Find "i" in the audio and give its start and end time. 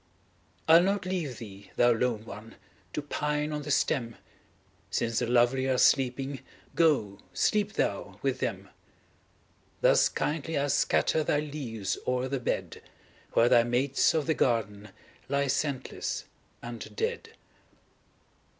10.57-10.69